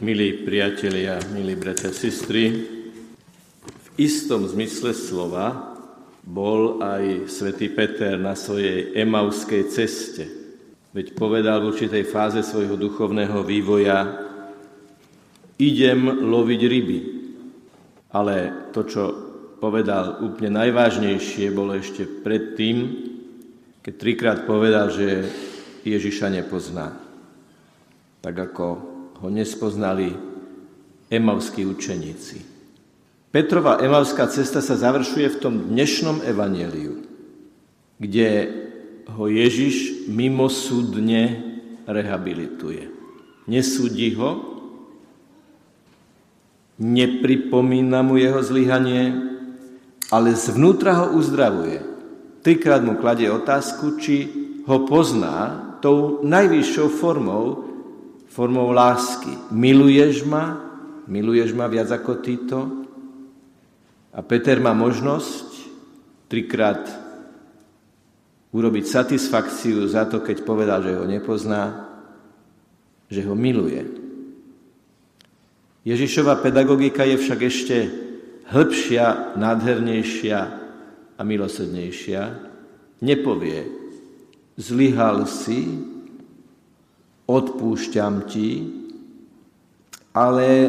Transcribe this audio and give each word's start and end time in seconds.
Milí 0.00 0.48
priatelia, 0.48 1.20
milí 1.28 1.52
bratia 1.60 1.92
sestry, 1.92 2.48
v 3.68 3.88
istom 4.00 4.48
zmysle 4.48 4.96
slova 4.96 5.76
bol 6.24 6.80
aj 6.80 7.28
svätý 7.28 7.68
Peter 7.68 8.16
na 8.16 8.32
svojej 8.32 8.96
emauskej 8.96 9.68
ceste. 9.68 10.24
Veď 10.96 11.12
povedal 11.12 11.60
v 11.60 11.76
určitej 11.76 12.08
fáze 12.08 12.40
svojho 12.40 12.80
duchovného 12.80 13.44
vývoja 13.44 14.08
idem 15.60 16.00
loviť 16.32 16.60
ryby. 16.64 17.00
Ale 18.16 18.72
to, 18.72 18.88
čo 18.88 19.02
povedal 19.60 20.24
úplne 20.24 20.64
najvážnejšie, 20.64 21.52
bolo 21.52 21.76
ešte 21.76 22.08
predtým, 22.24 22.76
keď 23.84 23.94
trikrát 24.00 24.38
povedal, 24.48 24.88
že 24.88 25.28
Ježiša 25.84 26.32
nepozná. 26.32 26.96
Tak 28.24 28.32
ako 28.48 28.89
ho 29.20 29.28
nespoznali 29.28 30.16
emavskí 31.12 31.68
učeníci. 31.68 32.40
Petrova 33.30 33.78
emavská 33.78 34.26
cesta 34.26 34.58
sa 34.58 34.74
završuje 34.74 35.38
v 35.38 35.40
tom 35.40 35.54
dnešnom 35.70 36.26
evaneliu, 36.26 37.06
kde 38.00 38.28
ho 39.06 39.24
Ježiš 39.30 40.08
mimosúdne 40.10 41.38
rehabilituje. 41.86 42.90
Nesúdi 43.46 44.18
ho, 44.18 44.42
nepripomína 46.80 48.02
mu 48.02 48.18
jeho 48.18 48.42
zlyhanie, 48.42 49.14
ale 50.10 50.34
zvnútra 50.34 51.06
ho 51.06 51.06
uzdravuje. 51.14 51.86
Trikrát 52.42 52.82
mu 52.82 52.98
kladie 52.98 53.30
otázku, 53.30 54.00
či 54.00 54.26
ho 54.66 54.88
pozná 54.90 55.70
tou 55.78 56.24
najvyššou 56.26 56.88
formou, 56.90 57.69
formou 58.30 58.70
lásky. 58.70 59.34
Miluješ 59.50 60.22
ma? 60.22 60.62
Miluješ 61.10 61.50
ma 61.52 61.66
viac 61.66 61.90
ako 61.90 62.22
týto? 62.22 62.58
A 64.14 64.22
Peter 64.22 64.62
má 64.62 64.70
možnosť 64.70 65.46
trikrát 66.30 66.82
urobiť 68.54 68.84
satisfakciu 68.86 69.86
za 69.90 70.06
to, 70.06 70.22
keď 70.22 70.42
povedal, 70.46 70.82
že 70.82 70.94
ho 70.94 71.06
nepozná, 71.06 71.90
že 73.10 73.22
ho 73.26 73.34
miluje. 73.34 73.82
Ježišova 75.86 76.38
pedagogika 76.42 77.06
je 77.06 77.16
však 77.18 77.40
ešte 77.46 77.76
hĺbšia, 78.50 79.38
nádhernejšia 79.38 80.38
a 81.18 81.20
milosrdnejšia. 81.22 82.22
Nepovie, 83.00 83.64
zlyhal 84.60 85.24
si, 85.24 85.89
odpúšťam 87.30 88.26
ti, 88.26 88.66
ale 90.10 90.66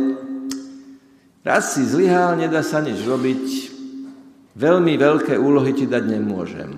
raz 1.42 1.74
si 1.74 1.82
zlyhal, 1.82 2.38
nedá 2.38 2.62
sa 2.62 2.86
nič 2.86 3.02
robiť, 3.02 3.46
veľmi 4.54 4.94
veľké 4.94 5.34
úlohy 5.42 5.74
ti 5.74 5.90
dať 5.90 6.04
nemôžem. 6.06 6.70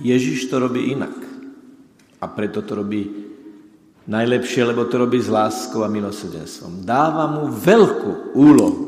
Ježiš 0.00 0.48
to 0.48 0.58
robí 0.58 0.90
inak. 0.90 1.14
A 2.18 2.26
preto 2.26 2.64
to 2.64 2.72
robí 2.80 3.04
najlepšie, 4.08 4.64
lebo 4.64 4.88
to 4.88 4.96
robí 4.96 5.20
s 5.20 5.28
láskou 5.28 5.84
a 5.84 5.92
milosrdenstvom. 5.92 6.82
Dáva 6.82 7.28
mu 7.28 7.52
veľkú 7.52 8.32
úlohu. 8.32 8.84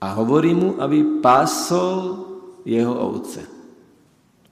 A 0.00 0.16
hovorí 0.16 0.52
mu, 0.52 0.80
aby 0.80 1.20
pásol 1.20 2.24
jeho 2.64 2.92
ovce. 2.92 3.53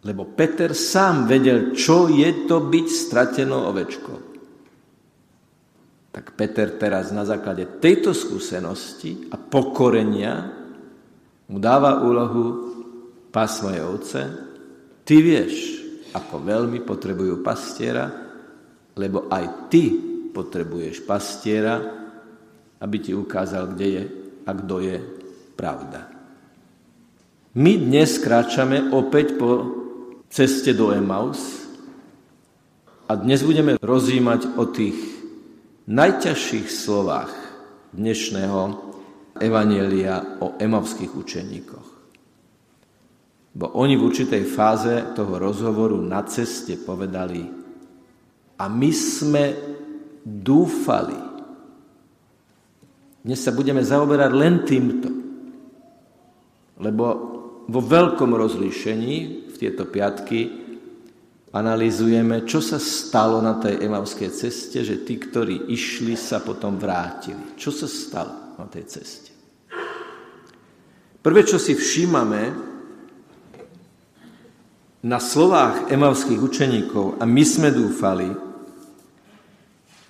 Lebo 0.02 0.34
Peter 0.34 0.74
sám 0.74 1.30
vedel, 1.30 1.70
čo 1.78 2.10
je 2.10 2.46
to 2.50 2.66
byť 2.66 2.86
stratenou 2.90 3.70
ovečkou. 3.70 4.18
Tak 6.12 6.36
Peter 6.36 6.74
teraz 6.76 7.14
na 7.14 7.22
základe 7.24 7.80
tejto 7.80 8.12
skúsenosti 8.12 9.30
a 9.32 9.38
pokorenia 9.38 10.52
mu 11.48 11.56
dáva 11.62 12.02
úlohu 12.02 12.44
pás 13.32 13.62
moje 13.64 13.80
ovce. 13.80 14.20
Ty 15.06 15.16
vieš, 15.22 15.54
ako 16.12 16.44
veľmi 16.44 16.84
potrebujú 16.84 17.40
pastiera, 17.40 18.10
lebo 18.98 19.30
aj 19.32 19.72
ty 19.72 19.88
potrebuješ 20.34 21.06
pastiera, 21.08 21.80
aby 22.82 22.96
ti 23.00 23.16
ukázal, 23.16 23.72
kde 23.72 23.86
je 23.88 24.02
a 24.44 24.50
kto 24.52 24.76
je 24.82 24.96
pravda. 25.56 26.10
My 27.56 27.72
dnes 27.78 28.20
kráčame 28.20 28.92
opäť 28.92 29.36
po 29.40 29.81
ceste 30.32 30.72
do 30.72 30.88
Emaus 30.96 31.68
a 33.04 33.12
dnes 33.20 33.44
budeme 33.44 33.76
rozímať 33.76 34.56
o 34.56 34.64
tých 34.64 34.96
najťažších 35.84 36.72
slovách 36.72 37.28
dnešného 37.92 38.60
Evanielia 39.36 40.40
o 40.40 40.56
emavských 40.56 41.12
učeníkoch. 41.12 41.88
Bo 43.52 43.76
oni 43.76 44.00
v 44.00 44.04
určitej 44.08 44.48
fáze 44.48 45.12
toho 45.12 45.36
rozhovoru 45.36 46.00
na 46.00 46.24
ceste 46.24 46.80
povedali 46.80 47.44
a 48.56 48.64
my 48.72 48.88
sme 48.88 49.44
dúfali. 50.24 51.20
Dnes 53.20 53.36
sa 53.36 53.52
budeme 53.52 53.84
zaoberať 53.84 54.30
len 54.32 54.64
týmto, 54.64 55.12
lebo 56.80 57.04
vo 57.68 57.80
veľkom 57.84 58.32
rozlíšení 58.32 59.51
tieto 59.62 59.86
piatky 59.86 60.50
analizujeme, 61.54 62.42
čo 62.42 62.58
sa 62.58 62.82
stalo 62.82 63.38
na 63.38 63.62
tej 63.62 63.78
emavskej 63.86 64.30
ceste, 64.34 64.82
že 64.82 65.06
tí, 65.06 65.22
ktorí 65.22 65.70
išli, 65.70 66.18
sa 66.18 66.42
potom 66.42 66.74
vrátili. 66.82 67.54
Čo 67.54 67.70
sa 67.70 67.86
stalo 67.86 68.58
na 68.58 68.66
tej 68.66 68.90
ceste? 68.90 69.30
Prvé, 71.22 71.46
čo 71.46 71.62
si 71.62 71.78
všímame 71.78 72.42
na 75.06 75.22
slovách 75.22 75.86
emavských 75.94 76.40
učeníkov, 76.42 77.22
a 77.22 77.24
my 77.28 77.44
sme 77.46 77.70
dúfali, 77.70 78.34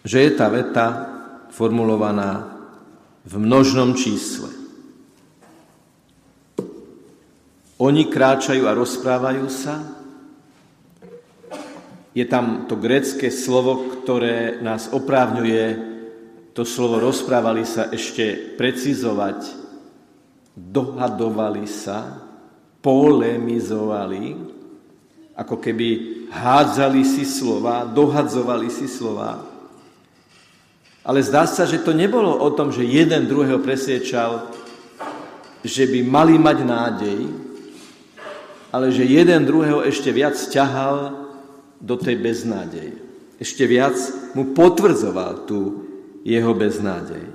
že 0.01 0.25
je 0.25 0.31
tá 0.33 0.49
veta 0.49 0.87
formulovaná 1.53 2.49
v 3.29 3.35
množnom 3.37 3.93
čísle. 3.93 4.62
Oni 7.83 8.07
kráčajú 8.07 8.63
a 8.71 8.79
rozprávajú 8.79 9.47
sa. 9.51 9.83
Je 12.15 12.23
tam 12.31 12.71
to 12.71 12.79
grecké 12.79 13.27
slovo, 13.27 13.91
ktoré 13.91 14.63
nás 14.63 14.87
oprávňuje 14.95 15.93
to 16.53 16.69
slovo 16.69 17.01
rozprávali 17.01 17.65
sa 17.65 17.89
ešte 17.89 18.57
precizovať. 18.61 19.65
Dohadovali 20.53 21.65
sa, 21.65 22.21
polemizovali, 22.85 24.37
ako 25.33 25.57
keby 25.57 25.89
hádzali 26.29 27.03
si 27.09 27.25
slova, 27.25 27.89
dohadzovali 27.89 28.69
si 28.69 28.85
slova. 28.85 29.49
Ale 31.03 31.25
zdá 31.25 31.49
sa, 31.49 31.65
že 31.65 31.81
to 31.81 31.97
nebolo 31.97 32.37
o 32.37 32.53
tom, 32.53 32.69
že 32.69 32.85
jeden 32.85 33.25
druhého 33.25 33.65
presviečal, 33.65 34.53
že 35.65 35.89
by 35.89 36.05
mali 36.05 36.37
mať 36.37 36.59
nádej, 36.69 37.21
ale 38.73 38.89
že 38.89 39.05
jeden 39.05 39.45
druhého 39.45 39.85
ešte 39.85 40.09
viac 40.09 40.33
ťahal 40.35 41.29
do 41.77 41.95
tej 42.01 42.17
beznádeje. 42.17 42.97
Ešte 43.37 43.69
viac 43.69 43.95
mu 44.33 44.57
potvrdzoval 44.57 45.45
tú 45.45 45.85
jeho 46.25 46.57
beznádej. 46.57 47.29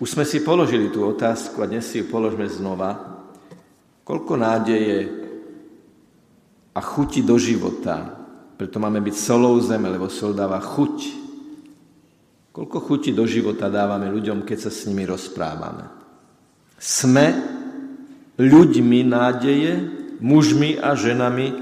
Už 0.00 0.08
sme 0.16 0.24
si 0.24 0.40
položili 0.40 0.88
tú 0.88 1.04
otázku 1.04 1.60
a 1.60 1.68
dnes 1.68 1.84
si 1.84 2.00
ju 2.00 2.08
položme 2.08 2.48
znova. 2.48 3.22
Koľko 4.02 4.34
nádeje 4.40 4.98
a 6.74 6.80
chuti 6.80 7.20
do 7.20 7.36
života, 7.36 8.14
preto 8.56 8.80
máme 8.80 9.04
byť 9.04 9.16
solou 9.16 9.58
zeme, 9.60 9.90
lebo 9.90 10.08
sol 10.08 10.32
dáva 10.32 10.58
chuť. 10.62 10.96
Koľko 12.54 12.78
chuti 12.78 13.10
do 13.10 13.26
života 13.26 13.66
dávame 13.66 14.06
ľuďom, 14.08 14.46
keď 14.46 14.58
sa 14.66 14.70
s 14.70 14.86
nimi 14.86 15.02
rozprávame. 15.02 15.90
Sme 16.78 17.53
ľuďmi 18.38 19.00
nádeje, 19.06 19.72
mužmi 20.18 20.78
a 20.78 20.94
ženami 20.98 21.54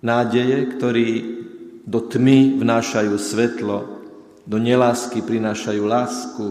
nádeje, 0.00 0.58
ktorí 0.76 1.08
do 1.84 2.00
tmy 2.00 2.58
vnášajú 2.62 3.14
svetlo, 3.18 3.78
do 4.46 4.56
nelásky 4.58 5.22
prinášajú 5.22 5.82
lásku, 5.82 6.46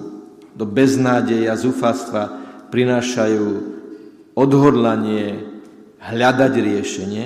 do 0.55 0.65
beznádeje 0.67 1.47
a 1.47 1.55
zúfalstva 1.55 2.23
prinášajú 2.71 3.47
odhodlanie 4.35 5.43
hľadať 5.99 6.53
riešenie. 6.55 7.25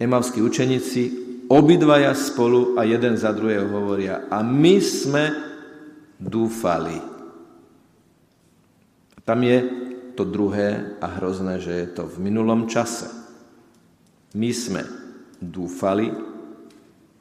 Emavskí 0.00 0.42
učeníci 0.42 1.02
obidvaja 1.48 2.12
spolu 2.16 2.76
a 2.80 2.84
jeden 2.84 3.16
za 3.16 3.32
druhého 3.32 3.68
hovoria 3.68 4.28
a 4.28 4.40
my 4.40 4.76
sme 4.80 5.24
dúfali. 6.20 7.13
Tam 9.24 9.40
je 9.40 9.58
to 10.14 10.22
druhé 10.28 11.00
a 11.00 11.06
hrozné, 11.18 11.58
že 11.58 11.72
je 11.72 11.88
to 11.90 12.06
v 12.06 12.16
minulom 12.20 12.68
čase. 12.68 13.08
My 14.36 14.52
sme 14.52 14.84
dúfali, 15.40 16.12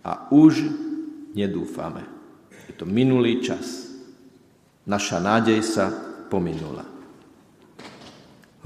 a 0.04 0.28
už 0.30 0.68
nedúfame. 1.32 2.04
Je 2.68 2.76
to 2.76 2.84
minulý 2.84 3.40
čas. 3.40 3.88
Naša 4.84 5.24
nádej 5.24 5.64
sa 5.64 5.90
pominula. 6.28 6.84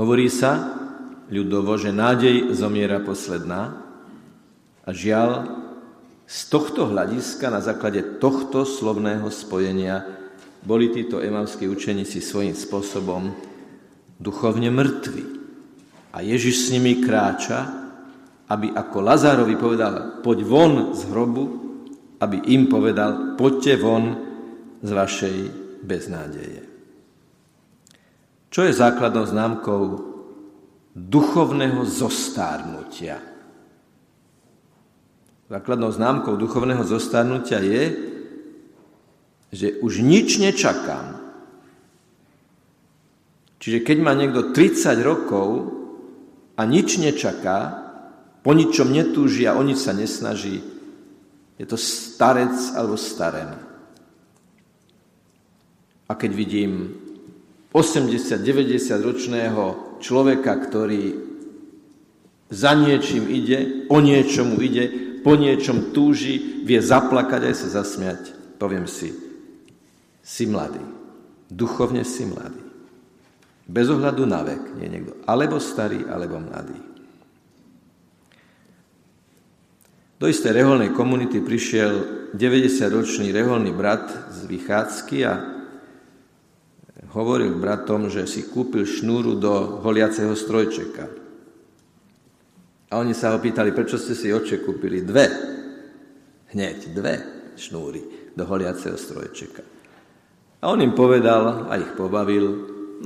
Hovorí 0.02 0.30
sa 0.34 0.74
ľudovo, 1.30 1.78
že 1.78 1.94
nádej 1.94 2.54
zomiera 2.58 2.98
posledná 3.02 3.78
a 4.82 4.90
žiaľ, 4.90 5.54
z 6.28 6.52
tohto 6.52 6.92
hľadiska, 6.92 7.48
na 7.48 7.64
základe 7.64 8.20
tohto 8.20 8.68
slovného 8.68 9.32
spojenia, 9.32 10.04
boli 10.68 10.92
títo 10.92 11.24
emavskí 11.24 11.64
učeníci 11.64 12.20
svojím 12.20 12.52
spôsobom 12.52 13.32
duchovne 14.20 14.68
mŕtvi. 14.68 15.24
A 16.12 16.20
Ježiš 16.20 16.68
s 16.68 16.76
nimi 16.76 17.00
kráča, 17.00 17.88
aby 18.52 18.76
ako 18.76 18.98
Lazárovi 19.00 19.56
povedal, 19.56 20.20
poď 20.20 20.44
von 20.44 20.74
z 20.92 21.08
hrobu, 21.08 21.44
aby 22.20 22.52
im 22.52 22.68
povedal, 22.68 23.40
poďte 23.40 23.80
von 23.80 24.04
z 24.84 24.90
vašej 24.92 25.38
beznádeje. 25.88 26.62
Čo 28.52 28.68
je 28.68 28.74
základnou 28.76 29.24
známkou 29.24 29.82
duchovného 30.98 31.88
zostárnutia? 31.88 33.24
Základnou 35.48 35.92
známkou 35.96 36.36
duchovného 36.36 36.84
zostárnutia 36.84 37.64
je, 37.64 37.84
že 39.52 39.80
už 39.80 40.04
nič 40.04 40.38
nečakám. 40.38 41.18
Čiže 43.58 43.84
keď 43.84 43.98
má 44.00 44.14
niekto 44.14 44.54
30 44.54 45.02
rokov 45.04 45.50
a 46.56 46.62
nič 46.64 47.00
nečaká, 47.00 47.88
po 48.46 48.56
ničom 48.56 48.96
netúži 48.96 49.44
a 49.44 49.60
o 49.60 49.64
nič 49.66 49.84
sa 49.84 49.92
nesnaží, 49.92 50.64
je 51.60 51.66
to 51.68 51.76
starec 51.76 52.56
alebo 52.78 52.96
starený. 52.96 53.60
A 56.08 56.16
keď 56.16 56.32
vidím 56.32 56.96
80-90 57.76 59.04
ročného 59.04 59.64
človeka, 60.00 60.56
ktorý 60.56 61.20
za 62.48 62.72
niečím 62.72 63.28
ide, 63.28 63.84
o 63.92 64.00
niečomu 64.00 64.56
ide, 64.64 65.20
po 65.28 65.36
niečom 65.36 65.92
túži, 65.92 66.64
vie 66.64 66.80
zaplakať 66.80 67.52
aj 67.52 67.56
sa 67.60 67.84
zasmiať, 67.84 68.32
poviem 68.56 68.88
si, 68.88 69.27
si 70.28 70.44
mladý, 70.44 70.84
duchovne 71.48 72.04
si 72.04 72.28
mladý. 72.28 72.60
Bez 73.68 73.88
ohľadu 73.88 74.24
na 74.28 74.44
vek 74.44 74.76
je 74.76 74.88
niekto 74.92 75.14
alebo 75.24 75.56
starý, 75.64 76.04
alebo 76.04 76.44
mladý. 76.44 76.76
Do 80.18 80.26
istej 80.28 80.52
reholnej 80.52 80.92
komunity 80.92 81.40
prišiel 81.40 81.94
90-ročný 82.34 83.32
reholný 83.32 83.72
brat 83.72 84.34
z 84.34 84.50
Vychádzky 84.50 85.18
a 85.24 85.34
hovoril 87.14 87.54
bratom, 87.62 88.10
že 88.10 88.26
si 88.26 88.50
kúpil 88.50 88.84
šnúru 88.84 89.38
do 89.38 89.80
holiaceho 89.86 90.34
strojčeka. 90.34 91.06
A 92.88 92.94
oni 92.98 93.14
sa 93.14 93.36
ho 93.36 93.38
pýtali, 93.38 93.76
prečo 93.76 94.00
ste 94.00 94.18
si 94.18 94.34
oče 94.34 94.64
kúpili 94.66 95.06
dve, 95.06 95.28
hneď 96.56 96.98
dve 96.98 97.16
šnúry 97.54 98.34
do 98.34 98.44
holiaceho 98.48 98.98
strojčeka. 98.98 99.77
A 100.58 100.74
on 100.74 100.82
im 100.82 100.98
povedal 100.98 101.70
a 101.70 101.78
ich 101.78 101.94
pobavil, 101.94 102.46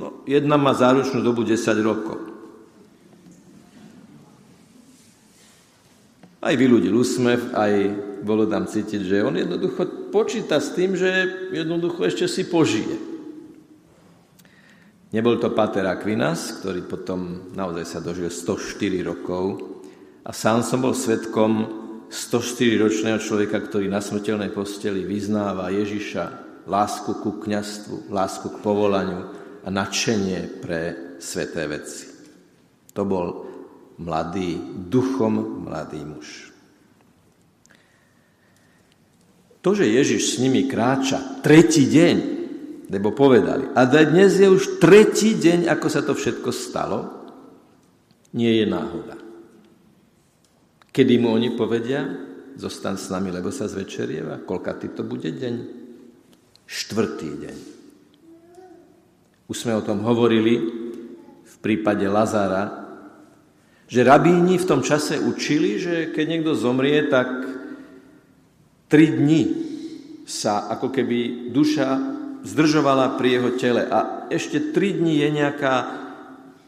no 0.00 0.24
jedna 0.24 0.56
má 0.56 0.72
záručnú 0.72 1.20
dobu 1.20 1.44
10 1.44 1.60
rokov. 1.84 2.18
Aj 6.42 6.54
vyľudil 6.58 6.90
úsmev, 6.90 7.54
aj 7.54 7.72
bolo 8.26 8.50
tam 8.50 8.66
cítiť, 8.66 9.00
že 9.06 9.22
on 9.22 9.38
jednoducho 9.38 10.10
počíta 10.10 10.58
s 10.58 10.74
tým, 10.74 10.98
že 10.98 11.06
jednoducho 11.54 12.02
ešte 12.02 12.26
si 12.26 12.48
požije. 12.50 12.98
Nebol 15.12 15.36
to 15.36 15.52
Pater 15.52 15.84
Aquinas, 15.86 16.56
ktorý 16.56 16.88
potom 16.88 17.52
naozaj 17.52 17.84
sa 17.84 17.98
dožil 18.00 18.32
104 18.32 19.04
rokov 19.04 19.44
a 20.24 20.32
sám 20.32 20.64
som 20.64 20.80
bol 20.80 20.96
svetkom 20.96 21.68
104-ročného 22.08 23.20
človeka, 23.20 23.60
ktorý 23.60 23.92
na 23.92 24.00
smrteľnej 24.00 24.50
posteli 24.56 25.04
vyznáva 25.04 25.68
Ježiša, 25.68 26.51
lásku 26.66 27.18
ku 27.22 27.42
kňastvu, 27.42 28.12
lásku 28.12 28.48
k 28.48 28.62
povolaniu 28.62 29.30
a 29.62 29.68
nadšenie 29.70 30.62
pre 30.62 30.80
sveté 31.22 31.66
veci. 31.70 32.06
To 32.92 33.02
bol 33.06 33.26
mladý, 34.02 34.58
duchom 34.90 35.64
mladý 35.64 36.00
muž. 36.02 36.52
To, 39.62 39.78
že 39.78 39.86
Ježiš 39.86 40.34
s 40.34 40.40
nimi 40.42 40.66
kráča 40.66 41.38
tretí 41.38 41.86
deň, 41.86 42.16
lebo 42.90 43.14
povedali, 43.14 43.70
a 43.72 43.86
dnes 43.86 44.34
je 44.34 44.50
už 44.50 44.82
tretí 44.82 45.38
deň, 45.38 45.70
ako 45.70 45.86
sa 45.86 46.02
to 46.02 46.18
všetko 46.18 46.50
stalo, 46.50 46.98
nie 48.34 48.58
je 48.58 48.66
náhoda. 48.66 49.16
Kedy 50.92 51.14
mu 51.22 51.32
oni 51.32 51.54
povedia, 51.54 52.04
zostan 52.58 52.98
s 52.98 53.08
nami, 53.08 53.32
lebo 53.32 53.48
sa 53.54 53.70
zvečerieva, 53.70 54.44
ty 54.76 54.86
to 54.92 55.06
bude 55.06 55.30
deň? 55.30 55.81
Štvrtý 56.66 57.30
deň. 57.42 57.58
Už 59.50 59.56
sme 59.56 59.76
o 59.76 59.84
tom 59.84 60.00
hovorili 60.06 60.54
v 61.44 61.54
prípade 61.60 62.08
Lazara, 62.08 62.82
že 63.92 64.00
rabíni 64.00 64.56
v 64.56 64.68
tom 64.68 64.80
čase 64.80 65.20
učili, 65.20 65.76
že 65.76 65.94
keď 66.16 66.24
niekto 66.24 66.56
zomrie, 66.56 67.12
tak 67.12 67.28
tri 68.88 69.12
dni 69.12 69.42
sa 70.24 70.72
ako 70.72 70.88
keby 70.88 71.52
duša 71.52 72.00
zdržovala 72.40 73.20
pri 73.20 73.28
jeho 73.36 73.50
tele 73.60 73.82
a 73.84 74.26
ešte 74.32 74.72
tri 74.72 74.96
dni 74.96 75.20
je 75.20 75.28
nejaká 75.28 75.74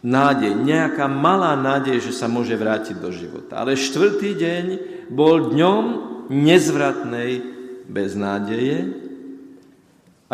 nádej, 0.05 0.53
nejaká 0.53 1.09
malá 1.09 1.57
nádej, 1.57 2.05
že 2.05 2.13
sa 2.13 2.29
môže 2.29 2.53
vrátiť 2.53 3.01
do 3.01 3.09
života. 3.09 3.65
Ale 3.65 3.81
štvrtý 3.81 4.37
deň 4.37 4.65
bol 5.09 5.49
dňom 5.49 5.85
nezvratnej 6.29 7.41
beznádeje 7.89 9.04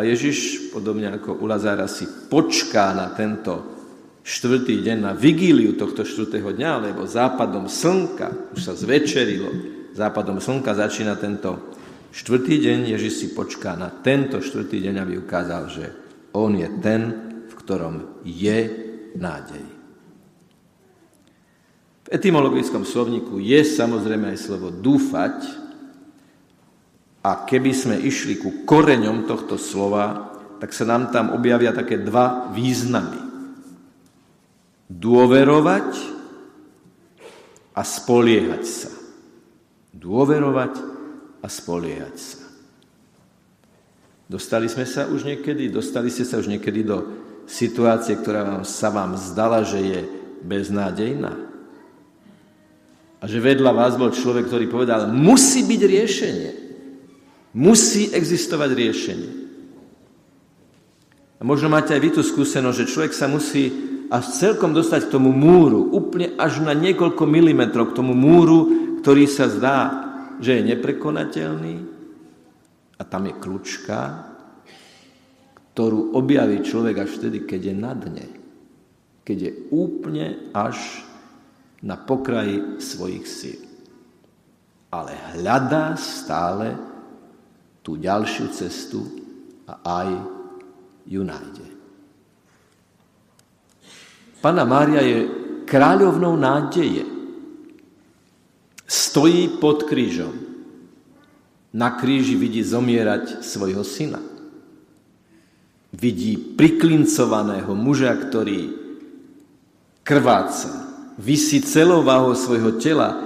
a 0.00 0.08
Ježiš, 0.08 0.72
podobne 0.72 1.12
ako 1.12 1.36
u 1.36 1.44
Lazára, 1.44 1.84
si 1.84 2.08
počká 2.32 2.96
na 2.96 3.12
tento 3.12 3.60
štvrtý 4.24 4.80
deň 4.80 4.96
na 4.96 5.12
vigíliu 5.12 5.76
tohto 5.76 6.08
štvrtého 6.08 6.56
dňa, 6.56 6.88
lebo 6.88 7.04
západom 7.04 7.68
slnka, 7.68 8.56
už 8.56 8.60
sa 8.64 8.72
zvečerilo, 8.72 9.52
západom 9.92 10.40
slnka 10.40 10.72
začína 10.72 11.20
tento 11.20 11.76
štvrtý 12.16 12.64
deň, 12.64 12.78
Ježiš 12.96 13.12
si 13.12 13.26
počká 13.36 13.76
na 13.76 13.92
tento 13.92 14.40
štvrtý 14.40 14.80
deň, 14.80 14.94
aby 15.04 15.20
ukázal, 15.20 15.62
že 15.68 15.86
on 16.32 16.56
je 16.56 16.68
ten, 16.80 17.02
v 17.44 17.54
ktorom 17.60 18.24
je 18.24 18.58
nádej. 19.20 19.66
V 22.06 22.08
etymologickom 22.08 22.88
slovníku 22.88 23.36
je 23.36 23.60
samozrejme 23.60 24.32
aj 24.32 24.38
slovo 24.48 24.72
dúfať 24.72 25.68
a 27.20 27.44
keby 27.44 27.72
sme 27.76 27.96
išli 28.00 28.40
ku 28.40 28.64
koreňom 28.64 29.28
tohto 29.28 29.60
slova, 29.60 30.32
tak 30.60 30.72
sa 30.72 30.88
nám 30.88 31.12
tam 31.12 31.32
objavia 31.36 31.72
také 31.72 32.00
dva 32.00 32.52
významy 32.52 33.30
dôverovať 34.90 35.90
a 37.78 37.82
spoliehať 37.86 38.64
sa. 38.66 38.90
Dôverovať 39.94 40.74
a 41.40 41.46
spoliehať 41.46 42.16
sa. 42.18 42.40
Dostali 44.30 44.66
sme 44.70 44.86
sa 44.86 45.06
už 45.10 45.26
niekedy, 45.26 45.70
dostali 45.70 46.10
ste 46.10 46.26
sa 46.26 46.38
už 46.38 46.50
niekedy 46.50 46.86
do 46.86 47.06
situácie, 47.46 48.14
ktorá 48.18 48.62
sa 48.62 48.90
vám 48.90 49.18
zdala, 49.18 49.66
že 49.66 49.80
je 49.82 50.00
beznádejná. 50.46 51.34
A 53.20 53.24
že 53.26 53.42
vedľa 53.42 53.74
vás 53.74 53.98
bol 53.98 54.14
človek, 54.14 54.46
ktorý 54.46 54.70
povedal, 54.70 55.10
musí 55.10 55.66
byť 55.66 55.80
riešenie. 55.82 56.50
Musí 57.50 58.14
existovať 58.14 58.70
riešenie. 58.74 59.32
A 61.40 61.42
možno 61.42 61.72
máte 61.72 61.96
aj 61.96 62.02
vy 62.04 62.10
tú 62.14 62.22
skúsenosť, 62.22 62.78
že 62.84 62.90
človek 62.92 63.12
sa 63.16 63.26
musí 63.26 63.72
až 64.12 64.28
celkom 64.36 64.76
dostať 64.76 65.08
k 65.08 65.12
tomu 65.16 65.32
múru, 65.32 65.88
úplne 65.88 66.36
až 66.36 66.60
na 66.60 66.76
niekoľko 66.76 67.24
milimetrov 67.24 67.90
k 67.90 67.96
tomu 67.96 68.12
múru, 68.12 68.68
ktorý 69.00 69.24
sa 69.24 69.48
zdá, 69.48 69.78
že 70.42 70.60
je 70.60 70.68
neprekonateľný. 70.74 71.76
A 73.00 73.02
tam 73.08 73.24
je 73.24 73.34
kľúčka, 73.40 74.28
ktorú 75.72 76.12
objaví 76.12 76.60
človek 76.60 77.08
až 77.08 77.10
vtedy, 77.16 77.48
keď 77.48 77.60
je 77.72 77.74
na 77.74 77.92
dne. 77.96 78.28
Keď 79.24 79.38
je 79.40 79.52
úplne 79.72 80.52
až 80.52 80.76
na 81.80 81.96
pokraji 81.96 82.82
svojich 82.82 83.24
síl. 83.24 83.60
Ale 84.92 85.16
hľadá 85.32 85.96
stále 85.96 86.76
tú 87.90 87.98
ďalšiu 87.98 88.46
cestu 88.54 89.02
a 89.66 89.82
aj 89.82 90.08
ju 91.10 91.26
nájde. 91.26 91.66
Pana 94.38 94.62
Mária 94.62 95.02
je 95.02 95.26
kráľovnou 95.66 96.38
nádeje. 96.38 97.02
Stojí 98.86 99.58
pod 99.58 99.90
krížom. 99.90 100.30
Na 101.74 101.98
kríži 101.98 102.38
vidí 102.38 102.62
zomierať 102.62 103.42
svojho 103.42 103.82
syna. 103.82 104.22
Vidí 105.90 106.38
priklincovaného 106.38 107.74
muža, 107.74 108.14
ktorý 108.14 108.70
krváca, 110.06 110.94
vysí 111.18 111.58
celou 111.58 112.06
váhou 112.06 112.38
svojho 112.38 112.78
tela 112.78 113.18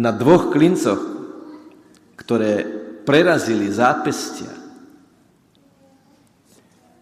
na 0.00 0.16
dvoch 0.16 0.48
klincoch, 0.48 1.00
ktoré 2.16 2.81
prerazili 3.02 3.70
zápestia. 3.70 4.50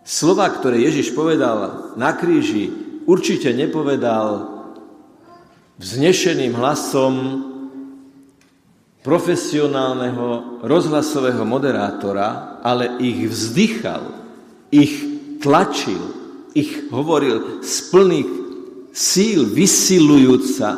Slova, 0.04 0.50
ktoré 0.50 0.83
Ježiš 0.83 1.14
povedal 1.14 1.92
na 1.95 2.11
kríži, 2.19 2.73
určite 3.07 3.54
nepovedal 3.54 4.59
vznešeným 5.78 6.52
hlasom 6.59 7.14
profesionálneho 9.00 10.61
rozhlasového 10.66 11.47
moderátora, 11.47 12.61
ale 12.61 13.00
ich 13.00 13.25
vzdychal, 13.25 14.02
ich 14.69 14.92
tlačil, 15.40 16.00
ich 16.52 16.90
hovoril 16.92 17.64
z 17.64 17.76
plných 17.88 18.30
síl, 18.92 19.49
vysilujúca. 19.49 20.69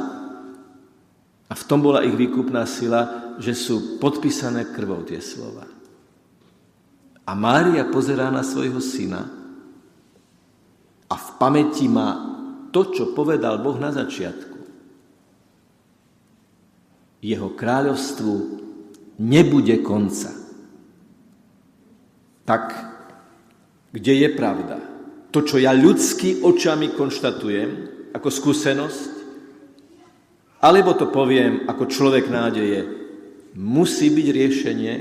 A 1.50 1.52
v 1.52 1.62
tom 1.66 1.82
bola 1.82 2.06
ich 2.06 2.14
výkupná 2.14 2.68
sila, 2.68 3.21
že 3.38 3.54
sú 3.56 4.02
podpísané 4.02 4.72
krvou 4.74 5.04
tie 5.06 5.20
slova. 5.22 5.64
A 7.22 7.32
Mária 7.38 7.86
pozerá 7.86 8.28
na 8.28 8.42
svojho 8.42 8.82
syna 8.82 9.30
a 11.06 11.14
v 11.14 11.28
pamäti 11.38 11.86
má 11.86 12.18
to, 12.74 12.90
čo 12.90 13.14
povedal 13.14 13.62
Boh 13.62 13.78
na 13.78 13.94
začiatku 13.94 14.52
jeho 17.22 17.54
kráľovstvu 17.54 18.34
nebude 19.22 19.78
konca. 19.86 20.34
Tak 22.42 22.64
kde 23.94 24.26
je 24.26 24.28
pravda? 24.34 24.76
To, 25.30 25.46
čo 25.46 25.62
ja 25.62 25.70
ľudský 25.70 26.42
očami 26.42 26.92
konštatujem 26.92 27.70
ako 28.12 28.28
skúsenosť, 28.28 29.12
alebo 30.60 30.92
to 30.98 31.08
poviem 31.08 31.64
ako 31.70 31.86
človek 31.86 32.26
nádeje, 32.26 33.01
musí 33.56 34.08
byť 34.08 34.26
riešenie, 34.32 34.94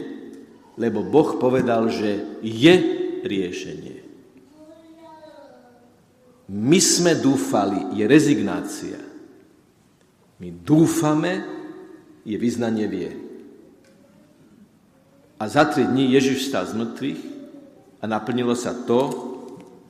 lebo 0.79 1.03
Boh 1.03 1.39
povedal, 1.39 1.87
že 1.91 2.39
je 2.43 2.75
riešenie. 3.23 3.97
My 6.51 6.79
sme 6.83 7.15
dúfali, 7.15 7.95
je 7.95 8.03
rezignácia. 8.03 8.99
My 10.41 10.51
dúfame, 10.51 11.47
je 12.27 12.35
vyznanie 12.35 12.85
viery. 12.91 13.21
A 15.41 15.49
za 15.49 15.65
tri 15.65 15.87
dní 15.87 16.11
Ježiš 16.13 16.51
stal 16.51 16.69
z 16.69 16.77
mŕtvych 16.77 17.21
a 18.01 18.05
naplnilo 18.05 18.53
sa 18.53 18.77
to, 18.77 19.09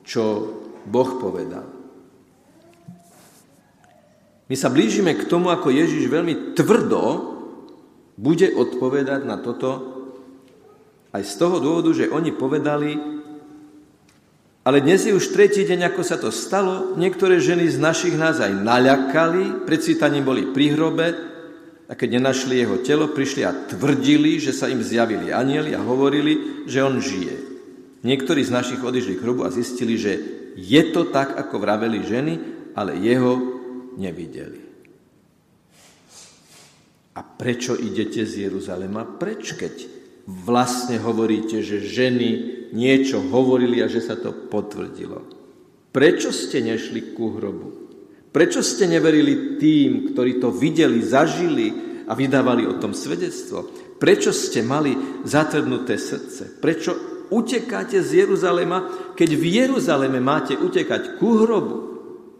čo 0.06 0.22
Boh 0.88 1.20
povedal. 1.20 1.66
My 4.48 4.54
sa 4.56 4.72
blížime 4.72 5.16
k 5.16 5.28
tomu, 5.28 5.48
ako 5.48 5.72
Ježiš 5.72 6.08
veľmi 6.08 6.56
tvrdo 6.56 7.31
bude 8.22 8.54
odpovedať 8.54 9.26
na 9.26 9.34
toto, 9.42 9.98
aj 11.10 11.26
z 11.26 11.34
toho 11.34 11.58
dôvodu, 11.58 11.90
že 11.90 12.08
oni 12.08 12.30
povedali, 12.30 12.94
ale 14.62 14.78
dnes 14.78 15.02
je 15.02 15.10
už 15.10 15.34
tretí 15.34 15.66
deň, 15.66 15.90
ako 15.90 16.02
sa 16.06 16.14
to 16.14 16.30
stalo, 16.30 16.94
niektoré 16.94 17.42
ženy 17.42 17.66
z 17.66 17.82
našich 17.82 18.14
nás 18.14 18.38
aj 18.38 18.62
naľakali, 18.62 19.66
predsvítaní 19.66 20.22
boli 20.22 20.54
pri 20.54 20.78
hrobe, 20.78 21.08
a 21.90 21.98
keď 21.98 22.22
nenašli 22.22 22.62
jeho 22.62 22.80
telo, 22.80 23.12
prišli 23.12 23.44
a 23.44 23.52
tvrdili, 23.52 24.40
že 24.40 24.56
sa 24.56 24.70
im 24.70 24.80
zjavili 24.80 25.28
anieli 25.28 25.76
a 25.76 25.84
hovorili, 25.84 26.64
že 26.64 26.80
on 26.80 26.96
žije. 26.96 27.36
Niektorí 28.00 28.40
z 28.40 28.54
našich 28.54 28.80
odišli 28.80 29.20
k 29.20 29.24
hrobu 29.28 29.44
a 29.44 29.52
zistili, 29.52 30.00
že 30.00 30.16
je 30.56 30.82
to 30.88 31.12
tak, 31.12 31.36
ako 31.36 31.60
vraveli 31.60 32.00
ženy, 32.00 32.34
ale 32.72 32.96
jeho 32.96 33.36
nevideli. 34.00 34.71
A 37.12 37.20
prečo 37.20 37.76
idete 37.76 38.24
z 38.24 38.48
Jeruzalema 38.48 39.04
preč, 39.04 39.52
keď 39.52 39.74
vlastne 40.24 40.96
hovoríte, 40.96 41.60
že 41.60 41.84
ženy 41.84 42.28
niečo 42.72 43.20
hovorili 43.20 43.84
a 43.84 43.90
že 43.90 44.00
sa 44.00 44.16
to 44.16 44.32
potvrdilo? 44.48 45.20
Prečo 45.92 46.32
ste 46.32 46.64
nešli 46.64 47.12
ku 47.12 47.36
hrobu? 47.36 47.68
Prečo 48.32 48.64
ste 48.64 48.88
neverili 48.88 49.60
tým, 49.60 50.16
ktorí 50.16 50.40
to 50.40 50.48
videli, 50.48 51.04
zažili 51.04 51.68
a 52.08 52.16
vydávali 52.16 52.64
o 52.64 52.80
tom 52.80 52.96
svedectvo? 52.96 53.68
Prečo 54.00 54.32
ste 54.32 54.64
mali 54.64 54.96
zatrhnuté 55.28 56.00
srdce? 56.00 56.56
Prečo 56.56 56.96
utekáte 57.28 58.00
z 58.00 58.24
Jeruzalema, 58.24 59.12
keď 59.12 59.30
v 59.36 59.44
Jeruzaleme 59.62 60.16
máte 60.16 60.56
utekať 60.56 61.20
ku 61.20 61.44
hrobu, 61.44 61.76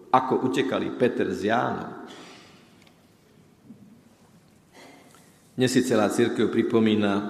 ako 0.09 0.49
utekali 0.49 0.97
Peter 0.97 1.29
s 1.29 1.45
Jánom? 1.45 2.02
Dnes 5.53 5.69
si 5.69 5.85
celá 5.85 6.09
církev 6.09 6.49
pripomína 6.49 7.29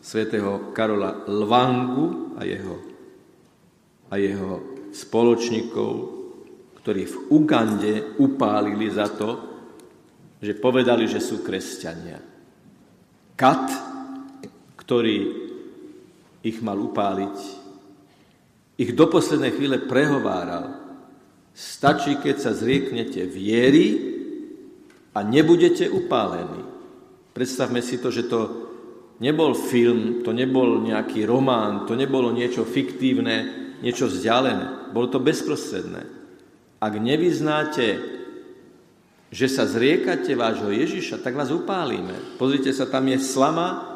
svätého 0.00 0.72
Karola 0.72 1.28
Lvangu 1.28 2.32
a 2.40 2.48
jeho, 2.48 2.76
a 4.08 4.16
jeho 4.16 4.80
spoločníkov, 4.88 5.92
ktorí 6.80 7.04
v 7.04 7.16
Ugande 7.28 8.16
upálili 8.24 8.88
za 8.88 9.12
to, 9.12 9.30
že 10.40 10.56
povedali, 10.56 11.04
že 11.04 11.20
sú 11.20 11.44
kresťania. 11.44 12.16
Kat, 13.36 13.68
ktorý 14.80 15.18
ich 16.48 16.64
mal 16.64 16.80
upáliť, 16.80 17.36
ich 18.80 18.96
do 18.96 19.12
poslednej 19.12 19.52
chvíle 19.52 19.84
prehováral. 19.84 20.72
Stačí, 21.52 22.16
keď 22.16 22.48
sa 22.48 22.56
zrieknete 22.56 23.28
viery 23.28 23.86
a 25.12 25.20
nebudete 25.20 25.84
upálení. 25.92 26.77
Predstavme 27.38 27.78
si 27.86 28.02
to, 28.02 28.10
že 28.10 28.26
to 28.26 28.66
nebol 29.22 29.54
film, 29.54 30.26
to 30.26 30.34
nebol 30.34 30.82
nejaký 30.82 31.22
román, 31.22 31.86
to 31.86 31.94
nebolo 31.94 32.34
niečo 32.34 32.66
fiktívne, 32.66 33.46
niečo 33.78 34.10
vzdialené. 34.10 34.90
Bolo 34.90 35.06
to 35.06 35.22
bezprostredné. 35.22 36.02
Ak 36.82 36.98
nevyznáte, 36.98 37.86
že 39.30 39.46
sa 39.46 39.70
zriekate 39.70 40.34
vášho 40.34 40.74
Ježiša, 40.74 41.22
tak 41.22 41.38
vás 41.38 41.54
upálime. 41.54 42.18
Pozrite 42.42 42.74
sa, 42.74 42.90
tam 42.90 43.06
je 43.06 43.22
slama, 43.22 43.86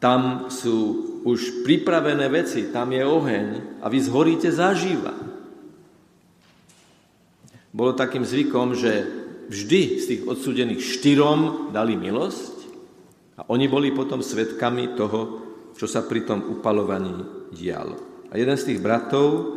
tam 0.00 0.48
sú 0.48 0.76
už 1.28 1.68
pripravené 1.68 2.24
veci, 2.32 2.72
tam 2.72 2.88
je 2.88 3.04
oheň 3.04 3.48
a 3.84 3.86
vy 3.92 3.98
zhoríte 4.00 4.48
zaživa. 4.48 5.12
Bolo 7.68 7.92
takým 7.92 8.24
zvykom, 8.24 8.72
že 8.80 8.92
vždy 9.52 9.80
z 10.00 10.04
tých 10.08 10.22
odsudených 10.24 10.80
štyrom 10.80 11.68
dali 11.76 12.00
milosť 12.00 12.61
a 13.36 13.48
oni 13.48 13.66
boli 13.68 13.94
potom 13.94 14.20
svetkami 14.20 14.92
toho, 14.92 15.20
čo 15.72 15.88
sa 15.88 16.04
pri 16.04 16.28
tom 16.28 16.44
upalovaní 16.52 17.48
dialo. 17.52 18.28
A 18.28 18.36
jeden 18.36 18.56
z 18.56 18.72
tých 18.72 18.80
bratov, 18.80 19.56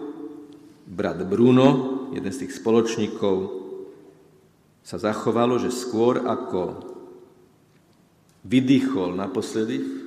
brat 0.88 1.20
Bruno, 1.28 1.68
jeden 2.16 2.32
z 2.32 2.46
tých 2.48 2.56
spoločníkov, 2.60 3.66
sa 4.86 5.02
zachovalo, 5.02 5.58
že 5.58 5.74
skôr 5.74 6.24
ako 6.24 6.94
vydýchol 8.46 9.18
naposledy 9.18 9.82
v 9.82 9.98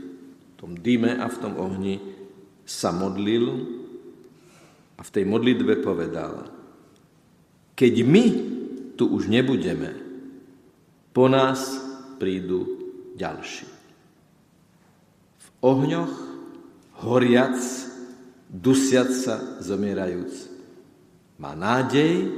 tom 0.54 0.78
dime 0.78 1.18
a 1.18 1.26
v 1.26 1.40
tom 1.42 1.58
ohni, 1.58 1.98
sa 2.68 2.92
modlil 2.92 3.64
a 4.98 5.02
v 5.02 5.10
tej 5.10 5.24
modlitbe 5.24 5.80
povedal, 5.80 6.52
keď 7.72 7.94
my 8.04 8.24
tu 8.98 9.08
už 9.08 9.30
nebudeme, 9.30 9.94
po 11.16 11.26
nás 11.26 11.80
prídu 12.20 12.87
ďalší. 13.18 13.66
V 15.38 15.48
ohňoch, 15.66 16.14
horiac, 17.02 17.58
dusiac 18.46 19.10
sa, 19.10 19.58
zomierajúc, 19.58 20.46
má 21.42 21.58
nádej, 21.58 22.30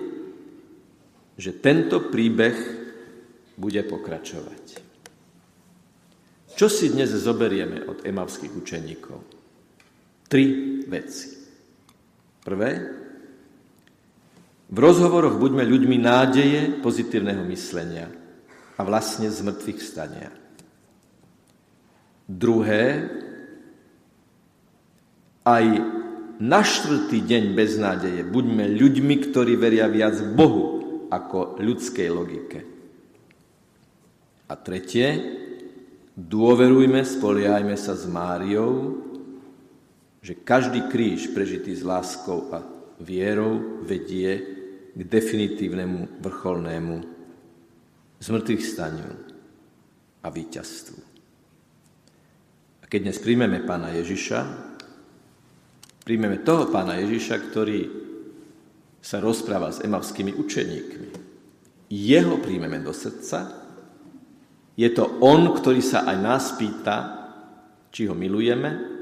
že 1.37 1.53
tento 1.57 2.09
príbeh 2.09 2.57
bude 3.61 3.81
pokračovať. 3.85 4.81
Čo 6.57 6.67
si 6.69 6.93
dnes 6.93 7.09
zoberieme 7.13 7.89
od 7.89 8.05
emavských 8.05 8.53
učeníkov? 8.53 9.19
Tri 10.29 10.45
veci. 10.85 11.29
Prvé, 12.41 12.71
v 14.71 14.79
rozhovoroch 14.79 15.41
buďme 15.41 15.65
ľuďmi 15.65 15.97
nádeje, 15.99 16.61
pozitívneho 16.85 17.43
myslenia 17.49 18.07
a 18.77 18.81
vlastne 18.85 19.27
z 19.33 19.41
mŕtvych 19.43 19.81
stania. 19.81 20.31
Druhé, 22.31 23.11
aj 25.43 25.65
na 26.39 26.63
štvrtý 26.63 27.27
deň 27.27 27.45
beznádeje 27.59 28.23
buďme 28.23 28.71
ľuďmi, 28.79 29.15
ktorí 29.27 29.59
veria 29.59 29.91
viac 29.91 30.15
Bohu 30.39 30.79
ako 31.11 31.59
ľudskej 31.59 32.09
logike. 32.15 32.59
A 34.47 34.55
tretie, 34.55 35.41
Dôverujme, 36.21 37.01
spoliehajme 37.01 37.81
sa 37.81 37.97
s 37.97 38.05
Máriou, 38.05 39.01
že 40.21 40.37
každý 40.37 40.85
kríž 40.93 41.33
prežitý 41.33 41.73
s 41.73 41.81
láskou 41.81 42.53
a 42.53 42.61
vierou 43.01 43.81
vedie 43.81 44.37
k 44.93 45.01
definitívnemu 45.01 46.21
vrcholnému 46.21 46.95
zmrtvých 48.21 48.65
staniu 48.69 49.17
a 50.21 50.29
víťazstvu. 50.29 51.10
Keď 52.91 53.01
dnes 53.07 53.23
príjmeme 53.23 53.63
pána 53.63 53.95
Ježiša, 53.95 54.41
príjmeme 56.03 56.43
toho 56.43 56.67
pána 56.75 56.99
Ježiša, 56.99 57.37
ktorý 57.39 57.81
sa 58.99 59.23
rozpráva 59.23 59.71
s 59.71 59.79
emavskými 59.87 60.35
učeníkmi. 60.35 61.09
Jeho 61.87 62.43
príjmeme 62.43 62.83
do 62.83 62.91
srdca, 62.91 63.63
je 64.75 64.91
to 64.91 65.23
on, 65.23 65.55
ktorý 65.55 65.79
sa 65.79 66.03
aj 66.03 66.17
nás 66.19 66.45
pýta, 66.59 66.97
či 67.95 68.11
ho 68.11 68.15
milujeme, 68.19 68.99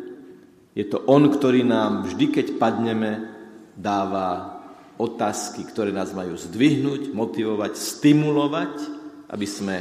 je 0.76 0.84
to 0.86 1.02
On, 1.10 1.26
ktorý 1.26 1.66
nám 1.66 2.06
vždy, 2.06 2.30
keď 2.30 2.46
padneme, 2.54 3.26
dáva 3.74 4.60
otázky, 4.94 5.66
ktoré 5.66 5.90
nás 5.90 6.14
majú 6.14 6.38
zdvihnúť, 6.38 7.10
motivovať, 7.10 7.72
stimulovať, 7.74 8.74
aby 9.32 9.46
sme 9.48 9.76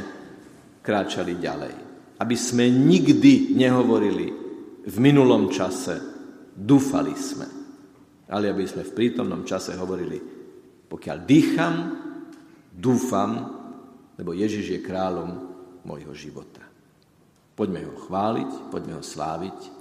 kráčali 0.82 1.38
ďalej. 1.38 1.87
Aby 2.18 2.34
sme 2.34 2.66
nikdy 2.66 3.54
nehovorili 3.54 4.26
v 4.84 4.96
minulom 4.98 5.50
čase, 5.54 5.98
dúfali 6.54 7.14
sme, 7.14 7.46
ale 8.26 8.50
aby 8.50 8.66
sme 8.66 8.82
v 8.82 8.94
prítomnom 8.94 9.46
čase 9.46 9.78
hovorili, 9.78 10.18
pokiaľ 10.90 11.18
dýcham, 11.22 11.74
dúfam, 12.74 13.30
lebo 14.18 14.34
Ježiš 14.34 14.78
je 14.78 14.80
kráľom 14.82 15.30
môjho 15.86 16.10
života. 16.14 16.66
Poďme 17.54 17.86
ho 17.86 17.94
chváliť, 18.06 18.70
poďme 18.70 18.98
ho 18.98 19.04
sláviť, 19.04 19.78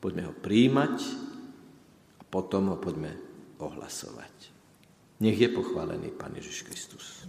Poďme 0.00 0.32
ho 0.32 0.34
príjmať 0.34 0.96
a 2.16 2.22
potom 2.24 2.72
ho 2.72 2.80
poďme 2.80 3.12
ohlasovať. 3.60 4.48
Nech 5.20 5.36
je 5.36 5.52
pochválený 5.52 6.16
Pán 6.16 6.32
Ježiš 6.32 6.64
Kristus. 6.64 7.28